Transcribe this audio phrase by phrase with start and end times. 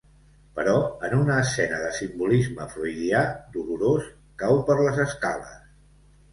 [0.59, 0.71] Però,
[1.09, 3.23] en una escena de simbolisme freudià
[3.59, 4.11] dolorós,
[4.45, 5.65] cau per les escales.